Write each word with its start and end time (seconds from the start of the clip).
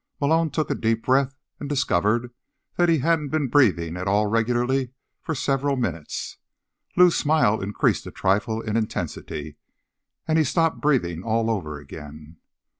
Malone 0.19 0.49
took 0.49 0.71
a 0.71 0.73
deep 0.73 1.05
breath 1.05 1.37
and 1.59 1.69
discovered 1.69 2.33
that 2.75 2.89
he 2.89 2.97
hadn't 2.97 3.29
been 3.29 3.47
breathing 3.47 3.95
at 3.95 4.07
all 4.07 4.25
regularly 4.25 4.89
for 5.21 5.35
several 5.35 5.75
minutes. 5.75 6.37
Lou's 6.97 7.13
smile 7.13 7.61
increased 7.61 8.07
a 8.07 8.11
trifle 8.11 8.61
in 8.61 8.75
intensity 8.75 9.57
and 10.27 10.39
he 10.39 10.43
stopped 10.43 10.81
breathing 10.81 11.21
all 11.21 11.51
over 11.51 11.77
again. 11.77 12.37